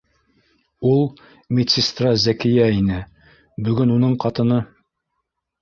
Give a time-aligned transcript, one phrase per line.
[0.91, 1.03] Ул
[1.59, 3.03] медсестра Зәкиә ине,
[3.69, 4.63] бөгөн уның ҡатыны